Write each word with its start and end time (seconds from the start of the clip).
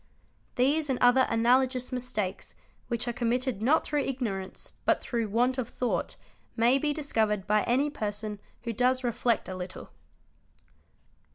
These: 0.55 0.89
and 0.89 0.97
other 0.97 1.27
analogous 1.29 1.91
mistakes, 1.91 2.55
which 2.87 3.07
are 3.07 3.13
committed 3.13 3.61
not 3.61 3.83
through 3.83 4.01
ignorance 4.01 4.73
but 4.83 4.99
through 4.99 5.27
want 5.29 5.59
of 5.59 5.69
thought, 5.69 6.15
may 6.55 6.79
be 6.79 6.91
discovered 6.91 7.45
by 7.45 7.61
any 7.65 7.91
person 7.91 8.39
who 8.63 8.73
does 8.73 9.03
reflect 9.03 9.47
a 9.47 9.55
little. 9.55 9.91